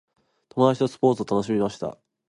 [0.49, 1.95] 友達とスポーツを楽しみました。